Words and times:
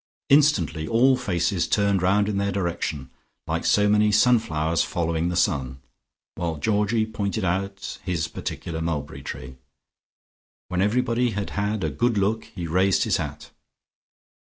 Instantly 0.29 0.87
all 0.87 1.15
faces 1.15 1.67
turned 1.67 2.01
round 2.01 2.27
in 2.27 2.37
their 2.37 2.51
direction, 2.51 3.11
like 3.45 3.63
so 3.63 3.87
many 3.87 4.11
sunflowers 4.11 4.81
following 4.81 5.29
the 5.29 5.35
sun, 5.35 5.79
while 6.33 6.55
Georgie 6.55 7.05
pointed 7.05 7.43
out 7.43 7.99
his 8.03 8.27
particular 8.27 8.81
mulberry 8.81 9.21
tree. 9.21 9.57
When 10.69 10.81
everybody 10.81 11.29
had 11.37 11.51
had 11.51 11.83
a 11.83 11.91
good 11.91 12.17
look, 12.17 12.45
he 12.45 12.65
raised 12.65 13.03
his 13.03 13.17
hat. 13.17 13.51